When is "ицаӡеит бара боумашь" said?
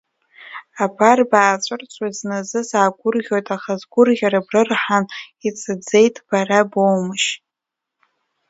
5.47-7.29